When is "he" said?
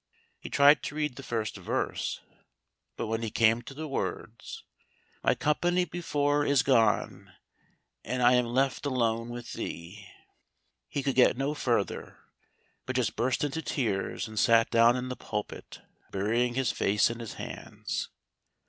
0.39-0.49, 3.21-3.29, 10.87-11.03